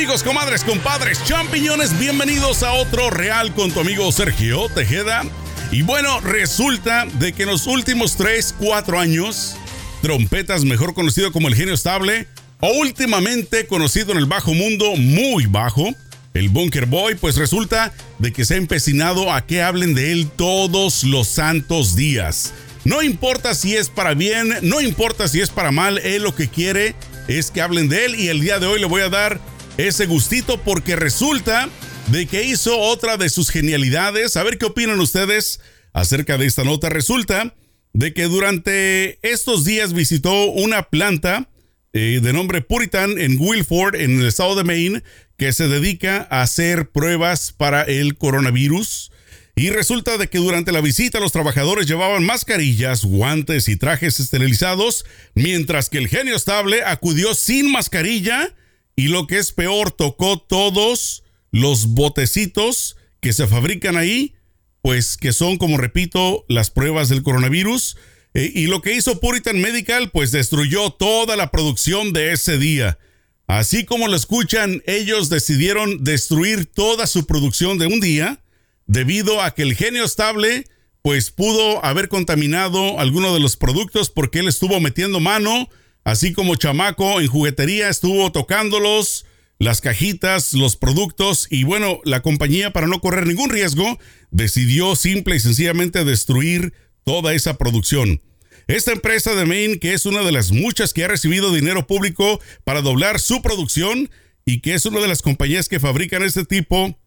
amigos, 0.00 0.22
comadres, 0.22 0.64
compadres, 0.64 1.22
champiñones? 1.24 1.98
Bienvenidos 1.98 2.62
a 2.62 2.72
otro 2.72 3.10
Real 3.10 3.52
con 3.52 3.70
tu 3.70 3.80
amigo 3.80 4.10
Sergio 4.10 4.66
Tejeda. 4.74 5.24
Y 5.70 5.82
bueno, 5.82 6.22
resulta 6.22 7.04
de 7.18 7.34
que 7.34 7.42
en 7.42 7.50
los 7.50 7.66
últimos 7.66 8.16
3, 8.16 8.54
4 8.58 8.98
años, 8.98 9.56
Trompetas, 10.00 10.64
mejor 10.64 10.94
conocido 10.94 11.32
como 11.32 11.48
el 11.48 11.54
genio 11.54 11.74
estable, 11.74 12.26
o 12.60 12.72
últimamente 12.78 13.66
conocido 13.66 14.12
en 14.12 14.16
el 14.16 14.24
bajo 14.24 14.54
mundo, 14.54 14.96
muy 14.96 15.44
bajo, 15.44 15.90
el 16.32 16.48
Bunker 16.48 16.86
Boy, 16.86 17.16
pues 17.16 17.36
resulta 17.36 17.92
de 18.18 18.32
que 18.32 18.46
se 18.46 18.54
ha 18.54 18.56
empecinado 18.56 19.30
a 19.30 19.44
que 19.44 19.62
hablen 19.62 19.94
de 19.94 20.12
él 20.12 20.30
todos 20.34 21.04
los 21.04 21.28
santos 21.28 21.94
días. 21.94 22.54
No 22.86 23.02
importa 23.02 23.54
si 23.54 23.76
es 23.76 23.90
para 23.90 24.14
bien, 24.14 24.54
no 24.62 24.80
importa 24.80 25.28
si 25.28 25.42
es 25.42 25.50
para 25.50 25.72
mal, 25.72 25.98
él 25.98 26.22
lo 26.22 26.34
que 26.34 26.48
quiere 26.48 26.94
es 27.28 27.50
que 27.50 27.60
hablen 27.60 27.90
de 27.90 28.06
él 28.06 28.14
y 28.18 28.28
el 28.28 28.40
día 28.40 28.58
de 28.58 28.66
hoy 28.66 28.80
le 28.80 28.86
voy 28.86 29.02
a 29.02 29.10
dar 29.10 29.49
ese 29.88 30.06
gustito 30.06 30.60
porque 30.62 30.96
resulta 30.96 31.68
de 32.08 32.26
que 32.26 32.44
hizo 32.44 32.78
otra 32.78 33.16
de 33.16 33.30
sus 33.30 33.50
genialidades. 33.50 34.36
A 34.36 34.42
ver 34.42 34.58
qué 34.58 34.66
opinan 34.66 35.00
ustedes 35.00 35.60
acerca 35.92 36.38
de 36.38 36.46
esta 36.46 36.64
nota. 36.64 36.88
Resulta 36.88 37.54
de 37.92 38.12
que 38.12 38.24
durante 38.24 39.18
estos 39.28 39.64
días 39.64 39.92
visitó 39.92 40.46
una 40.46 40.84
planta 40.84 41.48
eh, 41.92 42.20
de 42.22 42.32
nombre 42.32 42.62
Puritan 42.62 43.18
en 43.18 43.36
Wilford, 43.38 43.96
en 43.96 44.20
el 44.20 44.26
estado 44.26 44.54
de 44.54 44.64
Maine, 44.64 45.02
que 45.36 45.52
se 45.52 45.68
dedica 45.68 46.26
a 46.30 46.42
hacer 46.42 46.90
pruebas 46.90 47.52
para 47.52 47.82
el 47.82 48.16
coronavirus. 48.16 49.10
Y 49.56 49.70
resulta 49.70 50.16
de 50.16 50.28
que 50.28 50.38
durante 50.38 50.72
la 50.72 50.80
visita 50.80 51.20
los 51.20 51.32
trabajadores 51.32 51.86
llevaban 51.86 52.24
mascarillas, 52.24 53.04
guantes 53.04 53.68
y 53.68 53.76
trajes 53.76 54.20
esterilizados, 54.20 55.04
mientras 55.34 55.90
que 55.90 55.98
el 55.98 56.08
genio 56.08 56.36
estable 56.36 56.82
acudió 56.84 57.34
sin 57.34 57.70
mascarilla 57.70 58.54
y 59.00 59.08
lo 59.08 59.26
que 59.26 59.38
es 59.38 59.52
peor, 59.52 59.92
tocó 59.92 60.38
todos 60.38 61.22
los 61.50 61.86
botecitos 61.86 62.96
que 63.20 63.32
se 63.32 63.46
fabrican 63.46 63.96
ahí, 63.96 64.34
pues 64.82 65.16
que 65.16 65.32
son, 65.32 65.56
como 65.56 65.78
repito, 65.78 66.44
las 66.48 66.70
pruebas 66.70 67.08
del 67.08 67.22
coronavirus. 67.22 67.96
Eh, 68.34 68.52
y 68.54 68.66
lo 68.66 68.82
que 68.82 68.94
hizo 68.94 69.18
Puritan 69.18 69.58
Medical, 69.58 70.10
pues 70.10 70.32
destruyó 70.32 70.90
toda 70.90 71.36
la 71.36 71.50
producción 71.50 72.12
de 72.12 72.32
ese 72.32 72.58
día. 72.58 72.98
Así 73.46 73.86
como 73.86 74.06
lo 74.06 74.16
escuchan, 74.16 74.82
ellos 74.86 75.30
decidieron 75.30 76.04
destruir 76.04 76.66
toda 76.66 77.06
su 77.06 77.24
producción 77.24 77.78
de 77.78 77.86
un 77.86 78.00
día 78.00 78.42
debido 78.86 79.40
a 79.40 79.54
que 79.54 79.62
el 79.62 79.74
genio 79.74 80.04
estable 80.04 80.66
pues 81.00 81.30
pudo 81.30 81.82
haber 81.82 82.10
contaminado 82.10 83.00
alguno 83.00 83.32
de 83.32 83.40
los 83.40 83.56
productos 83.56 84.10
porque 84.10 84.40
él 84.40 84.48
estuvo 84.48 84.78
metiendo 84.78 85.20
mano, 85.20 85.70
así 86.10 86.32
como 86.32 86.56
chamaco 86.56 87.20
en 87.20 87.28
juguetería 87.28 87.88
estuvo 87.88 88.32
tocándolos, 88.32 89.26
las 89.58 89.80
cajitas, 89.80 90.54
los 90.54 90.76
productos 90.76 91.46
y 91.50 91.62
bueno, 91.62 92.00
la 92.04 92.20
compañía 92.20 92.72
para 92.72 92.88
no 92.88 93.00
correr 93.00 93.26
ningún 93.26 93.50
riesgo 93.50 93.98
decidió 94.30 94.96
simple 94.96 95.36
y 95.36 95.40
sencillamente 95.40 96.04
destruir 96.04 96.72
toda 97.04 97.32
esa 97.34 97.58
producción. 97.58 98.22
Esta 98.66 98.92
empresa 98.92 99.34
de 99.34 99.46
Maine, 99.46 99.78
que 99.78 99.94
es 99.94 100.04
una 100.04 100.22
de 100.22 100.32
las 100.32 100.50
muchas 100.50 100.92
que 100.92 101.04
ha 101.04 101.08
recibido 101.08 101.54
dinero 101.54 101.86
público 101.86 102.40
para 102.64 102.82
doblar 102.82 103.20
su 103.20 103.40
producción 103.40 104.10
y 104.44 104.60
que 104.60 104.74
es 104.74 104.86
una 104.86 105.00
de 105.00 105.08
las 105.08 105.22
compañías 105.22 105.68
que 105.68 105.80
fabrican 105.80 106.22
este 106.22 106.44
tipo 106.44 106.98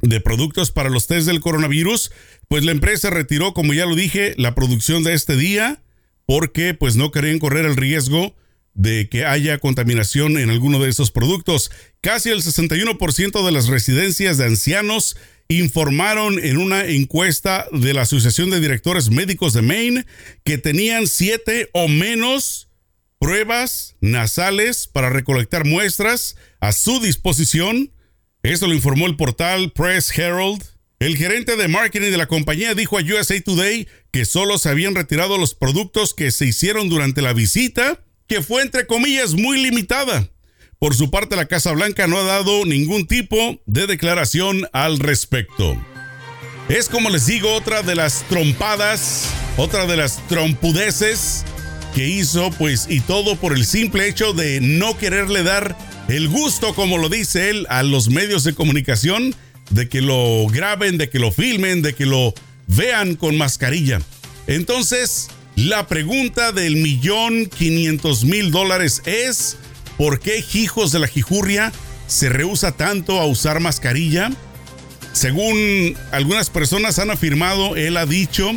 de 0.00 0.20
productos 0.20 0.70
para 0.70 0.88
los 0.88 1.06
test 1.06 1.26
del 1.26 1.40
coronavirus, 1.40 2.10
pues 2.48 2.64
la 2.64 2.72
empresa 2.72 3.10
retiró, 3.10 3.52
como 3.52 3.74
ya 3.74 3.84
lo 3.84 3.94
dije, 3.94 4.34
la 4.38 4.54
producción 4.54 5.04
de 5.04 5.12
este 5.12 5.36
día 5.36 5.82
porque 6.30 6.74
pues 6.74 6.94
no 6.94 7.10
querían 7.10 7.40
correr 7.40 7.64
el 7.66 7.74
riesgo 7.74 8.36
de 8.72 9.08
que 9.08 9.24
haya 9.24 9.58
contaminación 9.58 10.38
en 10.38 10.48
alguno 10.48 10.78
de 10.78 10.88
esos 10.88 11.10
productos. 11.10 11.72
Casi 12.02 12.30
el 12.30 12.40
61% 12.40 13.44
de 13.44 13.50
las 13.50 13.66
residencias 13.66 14.38
de 14.38 14.44
ancianos 14.44 15.16
informaron 15.48 16.38
en 16.38 16.58
una 16.58 16.84
encuesta 16.84 17.66
de 17.72 17.94
la 17.94 18.02
Asociación 18.02 18.48
de 18.50 18.60
Directores 18.60 19.10
Médicos 19.10 19.54
de 19.54 19.62
Maine 19.62 20.06
que 20.44 20.56
tenían 20.56 21.08
siete 21.08 21.68
o 21.72 21.88
menos 21.88 22.68
pruebas 23.18 23.96
nasales 24.00 24.86
para 24.86 25.10
recolectar 25.10 25.64
muestras 25.64 26.36
a 26.60 26.70
su 26.70 27.00
disposición. 27.00 27.90
Esto 28.44 28.68
lo 28.68 28.74
informó 28.74 29.08
el 29.08 29.16
portal 29.16 29.72
Press 29.72 30.16
Herald. 30.16 30.62
El 31.00 31.16
gerente 31.16 31.56
de 31.56 31.66
marketing 31.66 32.10
de 32.10 32.18
la 32.18 32.28
compañía 32.28 32.74
dijo 32.74 32.98
a 32.98 33.00
USA 33.00 33.40
Today 33.40 33.88
que 34.10 34.26
solo 34.26 34.58
se 34.58 34.68
habían 34.68 34.94
retirado 34.94 35.38
los 35.38 35.54
productos 35.54 36.12
que 36.12 36.30
se 36.30 36.44
hicieron 36.44 36.90
durante 36.90 37.22
la 37.22 37.32
visita, 37.32 38.04
que 38.26 38.42
fue 38.42 38.60
entre 38.60 38.86
comillas 38.86 39.32
muy 39.32 39.62
limitada. 39.62 40.28
Por 40.78 40.94
su 40.94 41.10
parte, 41.10 41.36
la 41.36 41.46
Casa 41.46 41.72
Blanca 41.72 42.06
no 42.06 42.18
ha 42.18 42.24
dado 42.24 42.66
ningún 42.66 43.06
tipo 43.06 43.62
de 43.64 43.86
declaración 43.86 44.68
al 44.74 44.98
respecto. 44.98 45.74
Es 46.68 46.90
como 46.90 47.08
les 47.08 47.24
digo, 47.24 47.50
otra 47.54 47.80
de 47.80 47.94
las 47.94 48.22
trompadas, 48.28 49.26
otra 49.56 49.86
de 49.86 49.96
las 49.96 50.18
trompudeces 50.28 51.46
que 51.94 52.08
hizo, 52.08 52.50
pues, 52.58 52.88
y 52.90 53.00
todo 53.00 53.36
por 53.36 53.54
el 53.54 53.64
simple 53.64 54.06
hecho 54.06 54.34
de 54.34 54.60
no 54.60 54.98
quererle 54.98 55.44
dar 55.44 55.78
el 56.08 56.28
gusto, 56.28 56.74
como 56.74 56.98
lo 56.98 57.08
dice 57.08 57.48
él, 57.48 57.66
a 57.70 57.82
los 57.84 58.10
medios 58.10 58.44
de 58.44 58.54
comunicación, 58.54 59.34
de 59.70 59.88
que 59.88 60.02
lo 60.02 60.46
graben, 60.48 60.98
de 60.98 61.08
que 61.08 61.18
lo 61.18 61.32
filmen, 61.32 61.82
de 61.82 61.94
que 61.94 62.06
lo 62.06 62.34
vean 62.66 63.16
con 63.16 63.36
mascarilla. 63.36 64.00
Entonces, 64.46 65.28
la 65.56 65.86
pregunta 65.86 66.52
del 66.52 66.76
millón 66.76 67.46
quinientos 67.46 68.24
mil 68.24 68.50
dólares 68.50 69.02
es, 69.06 69.56
¿Por 70.00 70.18
qué 70.18 70.42
Hijos 70.54 70.92
de 70.92 70.98
la 70.98 71.08
Jijurria 71.08 71.72
se 72.06 72.30
rehúsa 72.30 72.72
tanto 72.72 73.20
a 73.20 73.26
usar 73.26 73.60
mascarilla? 73.60 74.30
Según 75.12 75.94
algunas 76.10 76.48
personas 76.48 76.98
han 76.98 77.10
afirmado, 77.10 77.76
él 77.76 77.98
ha 77.98 78.06
dicho 78.06 78.50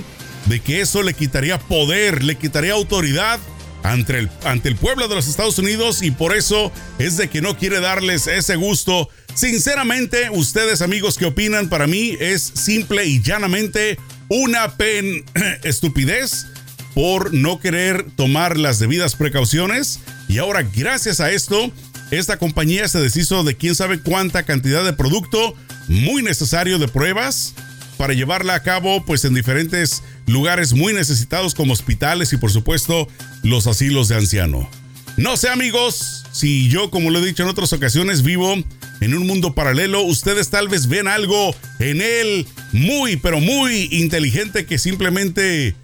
de 0.46 0.62
que 0.62 0.80
eso 0.80 1.04
le 1.04 1.14
quitaría 1.14 1.60
poder, 1.60 2.24
le 2.24 2.36
quitaría 2.36 2.72
autoridad 2.72 3.42
ante 3.84 4.18
el, 4.18 4.30
ante 4.46 4.70
el 4.70 4.76
pueblo 4.76 5.08
de 5.08 5.16
los 5.16 5.28
Estados 5.28 5.60
Unidos 5.60 6.02
y 6.02 6.12
por 6.12 6.36
eso 6.36 6.72
es 7.00 7.18
de 7.18 7.30
que 7.30 7.42
no 7.42 7.58
quiere 7.58 7.80
darles 7.80 8.28
ese 8.28 8.56
gusto. 8.56 9.10
Sinceramente, 9.36 10.30
ustedes 10.32 10.82
amigos 10.82 11.18
que 11.18 11.26
opinan, 11.26 11.70
para 11.70 11.86
mí 11.86 12.18
es 12.20 12.42
simple 12.42 13.06
y 13.06 13.22
llanamente 13.22 14.00
una 14.30 14.78
pen 14.78 15.26
estupidez 15.64 16.48
por 16.94 17.34
no 17.34 17.60
querer 17.60 18.06
tomar 18.16 18.58
las 18.58 18.80
debidas 18.80 19.16
precauciones 19.16 20.00
y 20.28 20.38
ahora, 20.38 20.64
gracias 20.64 21.20
a 21.20 21.32
esto, 21.32 21.72
esta 22.12 22.38
compañía 22.38 22.88
se 22.88 23.02
deshizo 23.02 23.44
de 23.44 23.56
quién 23.56 23.76
sabe 23.76 24.00
cuánta 24.00 24.44
cantidad 24.44 24.84
de 24.84 24.94
producto 24.94 25.56
muy 25.88 26.22
necesario 26.22 26.80
de 26.80 26.88
pruebas 26.88 27.54
para 27.98 28.14
llevarla 28.14 28.56
a 28.56 28.64
cabo 28.64 29.04
pues 29.06 29.26
en 29.26 29.34
diferentes 29.34 30.04
lugares 30.34 30.74
muy 30.74 30.94
necesitados 30.94 31.54
como 31.56 31.74
hospitales 31.74 32.34
y 32.34 32.38
por 32.38 32.52
supuesto 32.52 33.08
los 33.44 33.68
asilos 33.68 34.10
de 34.10 34.16
anciano. 34.16 34.70
No 35.16 35.38
sé 35.38 35.50
amigos, 35.50 36.26
si 36.32 36.68
yo 36.70 36.90
como 36.90 37.12
lo 37.12 37.20
he 37.20 37.26
dicho 37.26 37.44
en 37.44 37.50
otras 37.50 37.72
ocasiones 37.72 38.24
vivo 38.24 38.56
en 39.00 39.14
un 39.14 39.28
mundo 39.28 39.54
paralelo, 39.54 40.02
ustedes 40.02 40.50
tal 40.50 40.68
vez 40.68 40.88
ven 40.88 41.08
algo 41.08 41.56
en 41.80 42.02
él 42.02 42.48
muy 42.72 43.18
pero 43.18 43.40
muy 43.40 43.88
inteligente 43.92 44.66
que 44.66 44.80
simplemente 44.80 45.76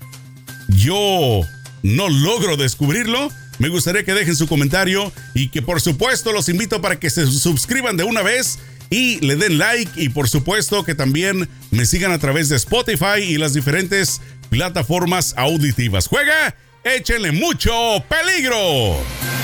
yo 0.67 1.41
no 1.83 2.09
logro 2.09 2.57
descubrirlo 2.57 3.29
me 3.59 3.67
gustaría 3.67 4.03
que 4.03 4.13
dejen 4.13 4.35
su 4.35 4.47
comentario 4.47 5.11
y 5.33 5.49
que 5.49 5.61
por 5.61 5.81
supuesto 5.81 6.31
los 6.31 6.47
invito 6.49 6.81
para 6.81 6.97
que 6.97 7.09
se 7.09 7.27
suscriban 7.27 7.97
de 7.97 8.05
una 8.05 8.21
vez 8.21 8.57
y 8.89 9.19
le 9.19 9.35
den 9.35 9.57
like 9.57 9.91
y 10.01 10.09
por 10.09 10.29
supuesto 10.29 10.83
que 10.83 10.95
también 10.95 11.47
me 11.69 11.85
sigan 11.85 12.11
a 12.11 12.19
través 12.19 12.49
de 12.49 12.55
Spotify 12.55 13.21
y 13.21 13.37
las 13.37 13.53
diferentes 13.53 14.21
plataformas 14.49 15.33
auditivas. 15.37 16.07
Juega, 16.07 16.55
échenle 16.83 17.31
mucho 17.31 18.03
peligro. 18.09 19.38